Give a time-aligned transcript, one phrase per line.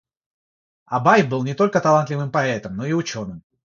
[0.87, 3.43] Абай был не только талантливым поэтом, но и ученым.